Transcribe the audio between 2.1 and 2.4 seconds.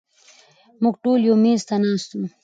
وو